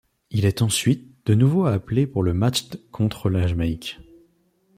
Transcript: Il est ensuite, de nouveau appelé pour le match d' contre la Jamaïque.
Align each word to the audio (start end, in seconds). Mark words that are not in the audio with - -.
Il 0.31 0.45
est 0.45 0.63
ensuite, 0.63 1.13
de 1.27 1.35
nouveau 1.35 1.67
appelé 1.67 2.07
pour 2.07 2.23
le 2.23 2.33
match 2.33 2.69
d' 2.71 2.79
contre 2.89 3.29
la 3.29 3.45
Jamaïque. 3.45 3.99